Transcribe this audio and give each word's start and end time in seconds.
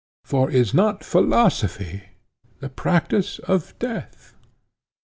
For 0.23 0.49
is 0.49 0.73
not 0.73 1.03
philosophy 1.03 2.01
the 2.59 2.69
practice 2.69 3.37
of 3.37 3.77
death? 3.77 4.33